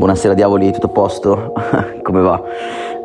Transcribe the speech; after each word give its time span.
buonasera 0.00 0.32
diavoli, 0.32 0.72
tutto 0.72 0.86
a 0.86 0.88
posto? 0.88 1.52
Come 2.02 2.22
va? 2.22 2.42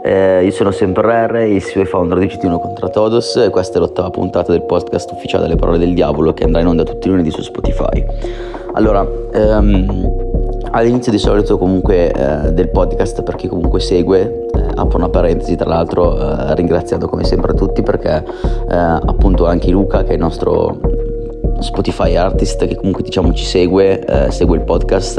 Eh, 0.02 0.46
io 0.46 0.52
sono 0.52 0.72
sempre 0.72 1.28
R, 1.28 1.36
il 1.42 1.62
CEO 1.62 1.82
e 1.82 1.86
founder 1.86 2.18
di 2.18 2.28
GT1 2.28 2.58
contra 2.58 2.88
Todos 2.88 3.36
e 3.36 3.50
questa 3.50 3.78
è 3.78 3.82
l'ottava 3.82 4.10
puntata 4.10 4.54
del 4.54 4.62
podcast 4.62 5.12
ufficiale 5.12 5.44
delle 5.44 5.58
parole 5.58 5.78
del 5.78 5.94
diavolo 5.94 6.34
che 6.34 6.46
andrà 6.46 6.62
in 6.62 6.68
onda 6.68 6.84
tutti 6.84 7.08
i 7.08 7.10
lunedì 7.10 7.32
su 7.32 7.42
Spotify. 7.42 8.02
Allora, 8.76 9.06
ehm, 9.34 10.10
all'inizio 10.72 11.12
di 11.12 11.18
solito 11.18 11.58
comunque 11.58 12.14
eh, 12.14 12.54
del 12.54 12.70
podcast 12.70 13.24
per 13.24 13.36
chi 13.36 13.50
comunque 13.50 13.82
segue 13.82 14.48
eh, 14.54 14.66
apro 14.76 14.98
una 14.98 15.10
parentesi 15.10 15.58
tra 15.58 15.68
l'altro 15.68 16.18
eh, 16.18 16.56
ringraziando 16.56 17.10
come 17.10 17.26
sempre 17.26 17.54
tutti 17.56 17.84
perché 17.84 18.24
eh, 18.70 18.74
appunto 18.74 19.46
anche 19.46 19.70
Luca 19.70 20.04
che 20.04 20.12
è 20.12 20.14
il 20.14 20.20
nostro 20.20 20.95
Spotify 21.60 22.16
artist 22.16 22.66
che 22.68 22.76
comunque 22.76 23.04
diciamo 23.04 23.34
ci 23.34 23.46
segue, 23.46 24.00
eh, 24.00 24.32
segue 24.32 24.58
il 24.58 24.64
podcast, 24.64 25.18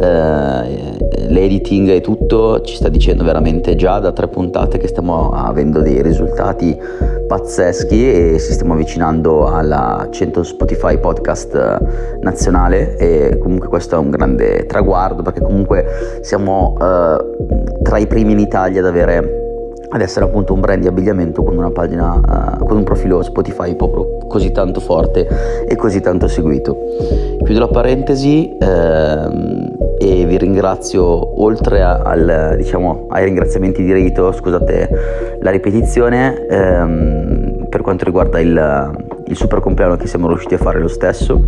eh, 0.00 0.98
l'editing 1.28 1.88
e 1.88 2.00
tutto, 2.00 2.60
ci 2.60 2.76
sta 2.76 2.88
dicendo 2.88 3.24
veramente 3.24 3.74
già 3.76 3.98
da 3.98 4.12
tre 4.12 4.28
puntate 4.28 4.78
che 4.78 4.88
stiamo 4.88 5.30
avendo 5.30 5.80
dei 5.80 6.02
risultati 6.02 6.78
pazzeschi 7.26 8.34
e 8.34 8.38
ci 8.38 8.52
stiamo 8.52 8.74
avvicinando 8.74 9.46
alla 9.46 10.08
100 10.10 10.42
Spotify 10.42 10.98
podcast 10.98 12.18
nazionale 12.20 12.96
e 12.96 13.38
comunque 13.38 13.68
questo 13.68 13.96
è 13.96 13.98
un 13.98 14.10
grande 14.10 14.66
traguardo 14.66 15.22
perché 15.22 15.40
comunque 15.40 16.20
siamo 16.20 16.76
eh, 16.80 17.80
tra 17.82 17.98
i 17.98 18.06
primi 18.06 18.32
in 18.32 18.38
Italia 18.38 18.80
ad 18.80 18.86
avere 18.86 19.41
ad 19.92 20.00
essere 20.00 20.24
appunto 20.24 20.54
un 20.54 20.60
brand 20.60 20.80
di 20.80 20.88
abbigliamento 20.88 21.42
con 21.42 21.56
una 21.56 21.70
pagina, 21.70 22.14
uh, 22.14 22.64
con 22.64 22.78
un 22.78 22.82
profilo 22.82 23.22
Spotify 23.22 23.76
proprio 23.76 24.18
così 24.26 24.50
tanto 24.50 24.80
forte 24.80 25.66
e 25.66 25.76
così 25.76 26.00
tanto 26.00 26.28
seguito. 26.28 26.76
Chiudo 27.44 27.60
la 27.60 27.68
parentesi 27.68 28.56
ehm, 28.58 29.72
e 29.98 30.24
vi 30.24 30.38
ringrazio 30.38 31.42
oltre 31.42 31.82
a, 31.82 31.98
al, 31.98 32.54
diciamo, 32.56 33.06
ai 33.10 33.26
ringraziamenti 33.26 33.84
di 33.84 33.92
rito, 33.92 34.32
scusate 34.32 35.38
la 35.40 35.50
ripetizione, 35.50 36.46
ehm, 36.46 37.66
per 37.68 37.82
quanto 37.82 38.04
riguarda 38.04 38.40
il, 38.40 38.90
il 39.26 39.36
super 39.36 39.60
compleanno 39.60 39.96
che 39.96 40.06
siamo 40.06 40.28
riusciti 40.28 40.54
a 40.54 40.58
fare 40.58 40.80
lo 40.80 40.88
stesso. 40.88 41.44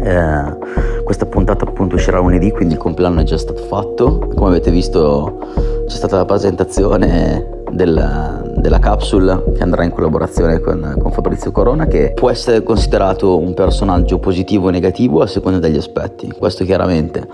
Eh, 0.00 1.02
questa 1.04 1.26
puntata 1.26 1.64
appunto 1.64 1.96
uscirà 1.96 2.18
lunedì, 2.20 2.50
quindi 2.50 2.74
il 2.74 2.80
compleanno 2.80 3.20
è 3.20 3.24
già 3.24 3.36
stato 3.36 3.62
fatto. 3.62 4.30
Come 4.34 4.48
avete 4.48 4.70
visto 4.70 5.38
c'è 5.86 5.96
stata 5.96 6.16
la 6.16 6.24
presentazione 6.24 7.56
della, 7.70 8.42
della 8.56 8.78
capsule 8.78 9.44
che 9.54 9.62
andrà 9.62 9.84
in 9.84 9.90
collaborazione 9.90 10.60
con, 10.60 10.96
con, 10.98 11.12
Fabrizio 11.12 11.50
Corona 11.50 11.86
che 11.86 12.12
può 12.14 12.30
essere 12.30 12.62
considerato 12.62 13.38
un 13.38 13.54
personaggio 13.54 14.18
positivo 14.18 14.68
o 14.68 14.70
negativo 14.70 15.20
a 15.20 15.26
seconda 15.26 15.58
degli 15.58 15.76
aspetti 15.76 16.30
questo 16.30 16.64
chiaramente 16.64 17.26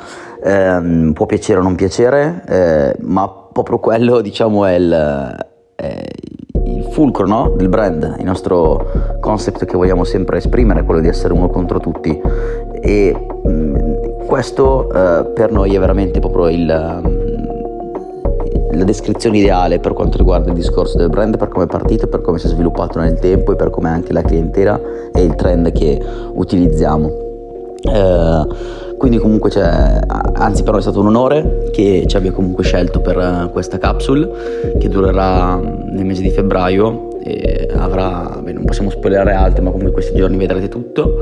eh, 0.42 1.10
può 1.12 1.26
piacere 1.26 1.60
o 1.60 1.62
non 1.62 1.74
piacere 1.74 2.42
eh, 2.46 2.96
ma 3.00 3.28
proprio 3.52 3.78
quello 3.78 4.20
diciamo 4.20 4.64
è 4.64 4.74
il, 4.74 5.46
è 5.74 6.02
fulcro 6.90 7.26
no? 7.26 7.52
del 7.56 7.68
brand 7.68 8.16
il 8.18 8.24
nostro 8.24 9.18
concept 9.20 9.64
che 9.64 9.76
vogliamo 9.76 10.04
sempre 10.04 10.38
esprimere 10.38 10.84
quello 10.84 11.00
di 11.00 11.08
essere 11.08 11.32
uno 11.32 11.48
contro 11.48 11.80
tutti 11.80 12.20
e 12.80 13.26
mh, 13.44 13.50
mm, 13.50 13.94
questo 14.26 14.88
eh, 14.90 15.24
per 15.34 15.50
noi 15.50 15.74
è 15.74 15.78
veramente 15.78 16.20
proprio 16.20 16.48
il 16.48 17.23
la 18.76 18.84
descrizione 18.84 19.38
ideale 19.38 19.78
per 19.78 19.92
quanto 19.92 20.16
riguarda 20.18 20.50
il 20.50 20.56
discorso 20.56 20.98
del 20.98 21.08
brand, 21.08 21.36
per 21.36 21.48
come 21.48 21.64
è 21.64 21.68
partito, 21.68 22.06
per 22.06 22.20
come 22.20 22.38
si 22.38 22.46
è 22.46 22.50
sviluppato 22.50 22.98
nel 22.98 23.18
tempo 23.18 23.52
e 23.52 23.56
per 23.56 23.70
come 23.70 23.88
anche 23.88 24.12
la 24.12 24.22
clientela 24.22 24.80
e 25.12 25.22
il 25.22 25.34
trend 25.34 25.72
che 25.72 26.00
utilizziamo. 26.32 27.22
Eh, 27.82 28.82
quindi 28.96 29.18
comunque 29.18 29.50
c'è, 29.50 30.00
anzi 30.34 30.62
però 30.62 30.78
è 30.78 30.80
stato 30.80 31.00
un 31.00 31.08
onore 31.08 31.68
che 31.72 32.04
ci 32.06 32.16
abbia 32.16 32.32
comunque 32.32 32.64
scelto 32.64 33.00
per 33.00 33.50
questa 33.52 33.76
capsule 33.76 34.76
che 34.78 34.88
durerà 34.88 35.56
nel 35.56 36.04
mese 36.06 36.22
di 36.22 36.30
febbraio 36.30 37.20
e 37.20 37.68
avrà, 37.74 38.38
beh, 38.42 38.52
non 38.52 38.64
possiamo 38.64 38.90
spoilerare 38.90 39.32
altro 39.32 39.62
ma 39.62 39.70
comunque 39.70 39.92
questi 39.94 40.16
giorni 40.16 40.36
vedrete 40.36 40.68
tutto 40.68 41.16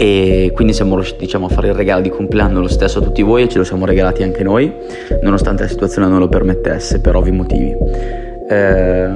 e 0.00 0.50
quindi 0.54 0.72
siamo 0.72 0.94
riusciti 0.94 1.18
diciamo, 1.18 1.44
a 1.44 1.48
fare 1.50 1.68
il 1.68 1.74
regalo 1.74 2.00
di 2.00 2.08
compleanno 2.08 2.58
lo 2.58 2.68
stesso 2.68 3.00
a 3.00 3.02
tutti 3.02 3.20
voi 3.20 3.42
e 3.42 3.48
ce 3.50 3.58
lo 3.58 3.64
siamo 3.64 3.84
regalati 3.84 4.22
anche 4.22 4.42
noi, 4.42 4.72
nonostante 5.20 5.64
la 5.64 5.68
situazione 5.68 6.08
non 6.08 6.20
lo 6.20 6.28
permettesse 6.28 7.02
per 7.02 7.16
ovvi 7.16 7.30
motivi. 7.32 7.76
Eh, 8.48 9.08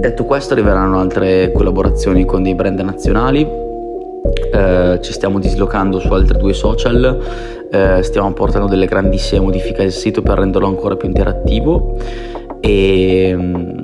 detto 0.00 0.24
questo 0.24 0.54
arriveranno 0.54 0.98
altre 0.98 1.52
collaborazioni 1.52 2.24
con 2.24 2.42
dei 2.42 2.56
brand 2.56 2.80
nazionali, 2.80 3.48
eh, 4.52 4.98
ci 5.00 5.12
stiamo 5.12 5.38
dislocando 5.38 6.00
su 6.00 6.12
altri 6.12 6.36
due 6.36 6.52
social, 6.52 7.20
eh, 7.70 8.02
stiamo 8.02 8.32
portando 8.32 8.66
delle 8.66 8.86
grandissime 8.86 9.40
modifiche 9.40 9.84
al 9.84 9.92
sito 9.92 10.20
per 10.20 10.38
renderlo 10.38 10.66
ancora 10.66 10.96
più 10.96 11.06
interattivo. 11.06 11.96
E 12.58 13.32
mm, 13.36 13.78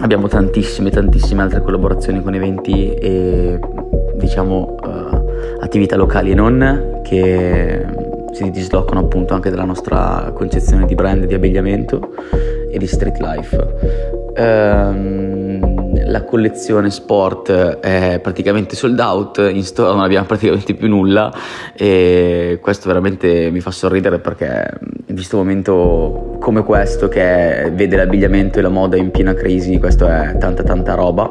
abbiamo 0.00 0.26
tantissime 0.26 0.90
tantissime 0.90 1.42
altre 1.42 1.60
collaborazioni 1.60 2.20
con 2.20 2.34
eventi 2.34 2.92
e 2.94 3.60
diciamo 4.14 4.76
uh, 4.82 5.60
attività 5.60 5.96
locali 5.96 6.30
e 6.30 6.34
non 6.34 7.00
che 7.02 7.84
si 8.32 8.50
dislocano 8.50 9.00
appunto 9.00 9.34
anche 9.34 9.50
dalla 9.50 9.64
nostra 9.64 10.32
concezione 10.34 10.86
di 10.86 10.94
brand 10.94 11.24
di 11.26 11.34
abbigliamento 11.34 12.14
e 12.70 12.78
di 12.78 12.86
street 12.86 13.18
life. 13.18 14.20
Um, 14.34 16.06
la 16.06 16.24
collezione 16.24 16.90
sport 16.90 17.50
è 17.80 18.18
praticamente 18.22 18.74
sold 18.74 18.98
out, 18.98 19.38
in 19.38 19.62
store 19.62 19.92
non 19.92 20.02
abbiamo 20.02 20.24
praticamente 20.26 20.74
più 20.74 20.88
nulla 20.88 21.32
e 21.74 22.58
questo 22.62 22.88
veramente 22.88 23.50
mi 23.50 23.60
fa 23.60 23.70
sorridere 23.70 24.18
perché 24.18 24.78
visto 25.08 25.36
un 25.36 25.42
momento 25.42 26.36
come 26.40 26.64
questo 26.64 27.08
che 27.08 27.70
vede 27.74 27.96
l'abbigliamento 27.96 28.58
e 28.58 28.62
la 28.62 28.70
moda 28.70 28.96
in 28.96 29.10
piena 29.10 29.34
crisi, 29.34 29.78
questo 29.78 30.08
è 30.08 30.36
tanta 30.38 30.62
tanta 30.62 30.94
roba 30.94 31.30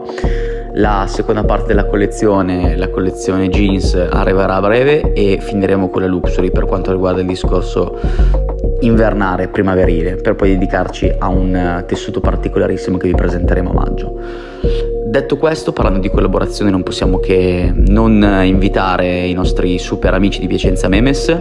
la 0.74 1.06
seconda 1.08 1.44
parte 1.44 1.68
della 1.68 1.86
collezione, 1.86 2.76
la 2.76 2.90
collezione 2.90 3.50
jeans, 3.50 3.94
arriverà 3.94 4.56
a 4.56 4.62
breve 4.62 5.14
e 5.14 5.40
finiremo 5.42 5.90
con 5.90 6.02
la 6.02 6.08
luxury 6.08 6.52
per 6.52 6.66
quanto 6.66 6.92
riguarda 6.92 7.22
il 7.22 7.28
discorso 7.28 8.00
invernale, 8.82 9.48
primaverile, 9.48 10.16
per 10.16 10.36
poi 10.36 10.50
dedicarci 10.52 11.14
a 11.18 11.28
un 11.28 11.84
tessuto 11.88 12.20
particolarissimo 12.20 12.98
che 12.98 13.08
vi 13.08 13.16
presenteremo 13.16 13.70
a 13.72 13.74
maggio. 13.74 14.20
Detto 15.12 15.36
questo, 15.36 15.74
parlando 15.74 16.00
di 16.00 16.10
collaborazione, 16.10 16.72
non 16.72 16.84
possiamo 16.84 17.18
che 17.20 17.70
non 17.76 18.44
invitare 18.46 19.26
i 19.26 19.34
nostri 19.34 19.78
super 19.78 20.14
amici 20.14 20.40
di 20.40 20.48
Piacenza 20.48 20.88
Memes, 20.88 21.38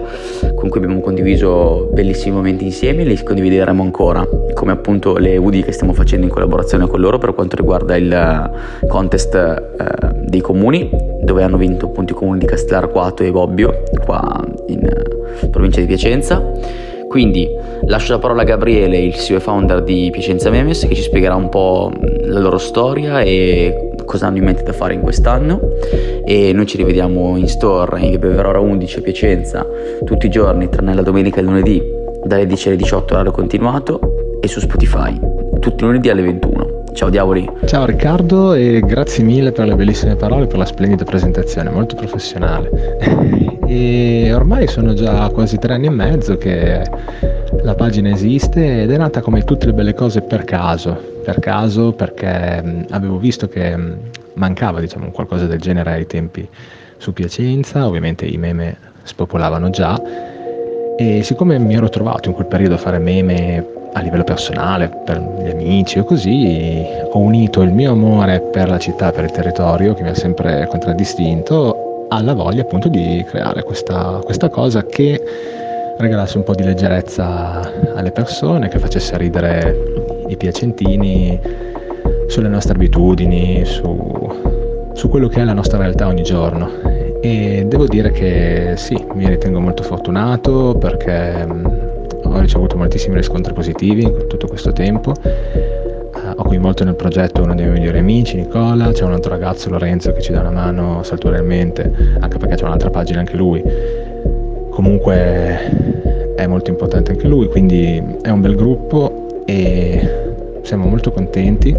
con 0.57 0.69
cui 0.69 0.81
abbiamo 0.83 1.01
condiviso 1.01 1.89
bellissimi 1.93 2.35
momenti 2.35 2.65
insieme, 2.65 3.05
li 3.05 3.23
condivideremo 3.23 3.81
ancora, 3.81 4.27
come 4.55 4.73
appunto 4.73 5.19
le 5.19 5.37
UDI 5.37 5.63
che 5.63 5.71
stiamo 5.71 5.93
facendo 5.93 6.27
in 6.27 6.33
collaborazione 6.33 6.89
con 6.89 6.99
loro 6.99 7.19
per 7.19 7.33
quanto 7.33 7.55
riguarda 7.55 7.95
il 7.95 8.51
contest 8.89 9.35
eh, 9.37 10.15
dei 10.25 10.41
comuni, 10.41 10.91
dove 11.23 11.45
hanno 11.45 11.57
vinto 11.57 11.87
appunto 11.87 12.13
i 12.13 12.17
comuni 12.17 12.41
di 12.41 12.47
Castellarquato 12.47 13.23
e 13.23 13.31
Bobbio, 13.31 13.85
qua 14.05 14.45
in 14.67 14.85
eh, 14.85 15.47
provincia 15.47 15.79
di 15.79 15.87
Piacenza 15.87 16.89
quindi 17.11 17.51
lascio 17.87 18.13
la 18.13 18.21
parola 18.21 18.43
a 18.43 18.45
Gabriele, 18.45 18.97
il 18.97 19.17
CEO 19.17 19.39
e 19.39 19.41
founder 19.41 19.83
di 19.83 20.11
Piacenza 20.13 20.49
Memes, 20.49 20.87
che 20.87 20.95
ci 20.95 21.03
spiegherà 21.03 21.35
un 21.35 21.49
po' 21.49 21.91
la 22.21 22.39
loro 22.39 22.57
storia 22.57 23.21
e 23.21 23.95
cosa 24.05 24.29
hanno 24.29 24.37
in 24.37 24.45
mente 24.45 24.63
da 24.63 24.73
fare 24.73 24.95
in 24.95 25.01
quest'anno. 25.01 25.61
E 26.25 26.53
noi 26.53 26.67
ci 26.67 26.77
rivediamo 26.77 27.37
in 27.37 27.49
store 27.49 28.01
in 28.01 28.17
Beverora 28.21 28.61
11 28.61 28.99
a 28.99 29.03
Piacenza 29.03 29.67
tutti 30.05 30.27
i 30.27 30.31
giorni, 30.31 30.69
tranne 30.69 30.95
la 30.95 31.03
domenica 31.03 31.39
e 31.39 31.41
il 31.41 31.47
lunedì, 31.49 31.83
dalle 32.23 32.47
10 32.47 32.69
alle 32.69 32.77
18 32.77 33.13
orario 33.13 33.33
continuato 33.33 34.39
e 34.41 34.47
su 34.47 34.61
Spotify, 34.61 35.19
tutti 35.59 35.83
i 35.83 35.87
lunedì 35.89 36.11
alle 36.11 36.23
21. 36.23 36.83
Ciao 36.93 37.11
diavoli. 37.11 37.45
Ciao 37.67 37.87
Riccardo 37.87 38.53
e 38.53 38.83
grazie 38.87 39.25
mille 39.25 39.51
per 39.51 39.67
le 39.67 39.75
bellissime 39.75 40.15
parole 40.15 40.47
per 40.47 40.59
la 40.59 40.65
splendida 40.65 41.03
presentazione, 41.03 41.71
molto 41.71 41.97
professionale. 41.97 42.71
e 43.67 44.20
ormai 44.41 44.67
sono 44.69 44.95
già 44.95 45.29
quasi 45.29 45.59
tre 45.59 45.75
anni 45.75 45.87
e 45.87 45.91
mezzo 45.91 46.39
che 46.39 46.83
la 47.63 47.75
pagina 47.75 48.09
esiste 48.09 48.83
ed 48.83 48.91
è 48.91 48.97
nata 48.97 49.21
come 49.21 49.45
tutte 49.45 49.67
le 49.67 49.75
belle 49.75 49.95
cose 49.95 50.23
per 50.23 50.45
caso, 50.45 50.99
per 51.23 51.39
caso 51.41 51.93
perché 51.93 52.87
avevo 52.89 53.19
visto 53.19 53.49
che 53.49 53.79
mancava 54.35 54.81
diciamo 54.81 55.11
qualcosa 55.11 55.47
del 55.47 55.61
genere 55.61 55.93
ai 55.93 56.07
tempi 56.07 56.49
su 56.97 57.13
Piacenza, 57.13 57.87
ovviamente 57.87 58.25
i 58.25 58.39
meme 58.39 58.77
spopolavano 59.03 59.69
già. 59.69 60.01
E 60.97 61.23
siccome 61.23 61.59
mi 61.59 61.75
ero 61.75 61.89
trovato 61.89 62.29
in 62.29 62.35
quel 62.35 62.47
periodo 62.47 62.75
a 62.75 62.79
fare 62.79 62.99
meme 62.99 63.65
a 63.93 64.01
livello 64.01 64.25
personale, 64.25 64.89
per 65.05 65.21
gli 65.43 65.51
amici 65.51 65.99
o 65.99 66.05
così, 66.05 66.83
ho 67.11 67.19
unito 67.19 67.61
il 67.63 67.73
mio 67.73 67.93
amore 67.93 68.41
per 68.41 68.69
la 68.69 68.79
città, 68.79 69.11
per 69.11 69.25
il 69.25 69.31
territorio 69.31 69.95
che 69.95 70.03
mi 70.03 70.11
ha 70.11 70.15
sempre 70.15 70.67
contraddistinto 70.69 71.80
alla 72.11 72.35
voglia 72.35 72.63
appunto 72.63 72.89
di 72.89 73.25
creare 73.29 73.63
questa, 73.63 74.21
questa 74.23 74.49
cosa 74.49 74.85
che 74.85 75.23
regalasse 75.97 76.39
un 76.39 76.45
po' 76.45 76.55
di 76.55 76.65
leggerezza 76.65 77.61
alle 77.95 78.11
persone, 78.11 78.69
che 78.69 78.79
facesse 78.79 79.17
ridere 79.17 80.23
i 80.29 80.37
piacentini 80.37 81.39
sulle 82.27 82.49
nostre 82.49 82.75
abitudini, 82.75 83.65
su, 83.65 84.91
su 84.93 85.09
quello 85.09 85.29
che 85.29 85.41
è 85.41 85.45
la 85.45 85.53
nostra 85.53 85.79
realtà 85.79 86.07
ogni 86.07 86.23
giorno. 86.23 86.69
E 87.21 87.65
devo 87.67 87.87
dire 87.87 88.11
che 88.11 88.75
sì, 88.77 88.97
mi 89.15 89.29
ritengo 89.29 89.61
molto 89.61 89.83
fortunato 89.83 90.75
perché 90.79 91.45
mm, 91.47 91.67
ho 92.25 92.41
ricevuto 92.41 92.77
moltissimi 92.77 93.17
riscontri 93.17 93.53
positivi 93.53 94.03
in 94.03 94.27
tutto 94.27 94.47
questo 94.47 94.73
tempo. 94.73 95.13
Ho 96.41 96.45
coinvolto 96.45 96.85
nel 96.85 96.95
progetto 96.95 97.43
uno 97.43 97.55
dei 97.55 97.67
miei 97.67 97.79
migliori 97.79 97.99
amici, 97.99 98.37
Nicola, 98.37 98.93
c'è 98.93 99.05
un 99.05 99.13
altro 99.13 99.31
ragazzo, 99.31 99.69
Lorenzo, 99.69 100.11
che 100.13 100.23
ci 100.23 100.33
dà 100.33 100.41
una 100.41 100.51
mano 100.51 101.03
saltuariamente, 101.03 102.17
anche 102.19 102.39
perché 102.39 102.55
c'è 102.55 102.65
un'altra 102.65 102.89
pagina 102.89 103.19
anche 103.19 103.37
lui. 103.37 103.63
Comunque 104.71 106.33
è 106.37 106.47
molto 106.47 106.71
importante 106.71 107.11
anche 107.11 107.29
lui, 107.29 107.47
quindi 107.49 108.03
è 108.23 108.31
un 108.31 108.41
bel 108.41 108.55
gruppo 108.55 109.43
e 109.45 110.61
siamo 110.63 110.87
molto 110.87 111.13
contenti 111.13 111.77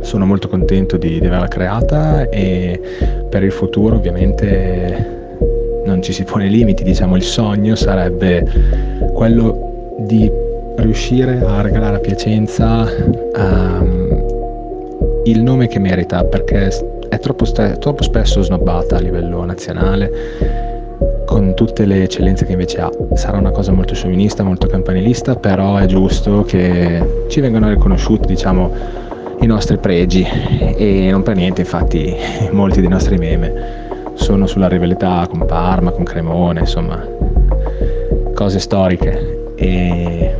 sono 0.00 0.24
molto 0.24 0.48
contento 0.48 0.96
di, 0.96 1.20
di 1.20 1.26
averla 1.26 1.48
creata 1.48 2.28
e 2.30 2.80
per 3.28 3.42
il 3.42 3.52
futuro 3.52 3.96
ovviamente 3.96 5.34
non 5.84 6.00
ci 6.00 6.14
si 6.14 6.24
pone 6.24 6.46
limiti, 6.46 6.82
diciamo 6.82 7.16
il 7.16 7.22
sogno 7.22 7.74
sarebbe 7.74 8.46
quello 9.12 9.94
di 9.98 10.30
riuscire 10.76 11.40
a 11.44 11.60
regalare 11.60 11.96
a 11.96 12.00
Piacenza 12.00 12.86
um, 13.36 14.24
il 15.24 15.42
nome 15.42 15.66
che 15.68 15.78
merita 15.78 16.24
perché 16.24 16.70
è 17.08 17.18
troppo, 17.18 17.44
st- 17.44 17.78
troppo 17.78 18.02
spesso 18.02 18.42
snobbata 18.42 18.96
a 18.96 19.00
livello 19.00 19.44
nazionale 19.44 20.10
con 21.26 21.54
tutte 21.54 21.84
le 21.84 22.04
eccellenze 22.04 22.46
che 22.46 22.52
invece 22.52 22.80
ha. 22.80 22.90
Sarà 23.14 23.38
una 23.38 23.50
cosa 23.50 23.72
molto 23.72 23.94
sciovinista, 23.94 24.42
molto 24.42 24.66
campanilista, 24.66 25.34
però 25.34 25.76
è 25.76 25.86
giusto 25.86 26.44
che 26.44 27.24
ci 27.28 27.40
vengano 27.40 27.68
riconosciuti, 27.68 28.26
diciamo, 28.28 28.70
i 29.40 29.46
nostri 29.46 29.76
pregi 29.76 30.26
e 30.76 31.10
non 31.10 31.22
per 31.22 31.36
niente 31.36 31.62
infatti 31.62 32.14
molti 32.52 32.80
dei 32.80 32.88
nostri 32.88 33.18
meme 33.18 33.84
sono 34.14 34.46
sulla 34.46 34.68
rivalità 34.68 35.26
con 35.28 35.44
Parma, 35.44 35.90
con 35.90 36.04
Cremone, 36.04 36.60
insomma 36.60 37.04
cose 38.34 38.58
storiche 38.58 39.52
e 39.56 40.34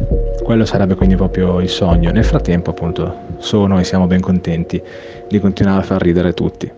quello 0.46 0.64
sarebbe 0.64 0.94
quindi 0.94 1.16
proprio 1.16 1.60
il 1.60 1.68
sogno. 1.68 2.12
Nel 2.12 2.22
frattempo 2.22 2.70
appunto 2.70 3.34
sono 3.38 3.80
e 3.80 3.84
siamo 3.84 4.06
ben 4.06 4.20
contenti 4.20 4.80
di 5.28 5.40
continuare 5.40 5.80
a 5.80 5.82
far 5.82 6.00
ridere 6.00 6.34
tutti. 6.34 6.70